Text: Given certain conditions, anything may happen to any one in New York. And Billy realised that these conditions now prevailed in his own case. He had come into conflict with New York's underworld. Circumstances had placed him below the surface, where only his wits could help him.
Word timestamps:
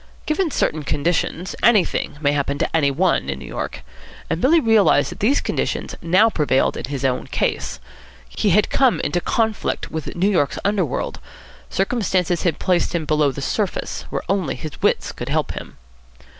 Given 0.25 0.49
certain 0.49 0.81
conditions, 0.81 1.55
anything 1.61 2.17
may 2.21 2.31
happen 2.31 2.57
to 2.57 2.75
any 2.75 2.89
one 2.89 3.29
in 3.29 3.37
New 3.37 3.45
York. 3.45 3.83
And 4.31 4.41
Billy 4.41 4.59
realised 4.59 5.11
that 5.11 5.19
these 5.19 5.39
conditions 5.41 5.93
now 6.01 6.27
prevailed 6.27 6.75
in 6.75 6.85
his 6.85 7.05
own 7.05 7.27
case. 7.27 7.79
He 8.27 8.49
had 8.49 8.71
come 8.71 8.99
into 9.01 9.21
conflict 9.21 9.91
with 9.91 10.15
New 10.15 10.31
York's 10.31 10.57
underworld. 10.65 11.19
Circumstances 11.69 12.41
had 12.41 12.57
placed 12.57 12.95
him 12.95 13.05
below 13.05 13.31
the 13.31 13.43
surface, 13.43 14.05
where 14.09 14.23
only 14.27 14.55
his 14.55 14.81
wits 14.81 15.11
could 15.11 15.29
help 15.29 15.51
him. 15.51 15.77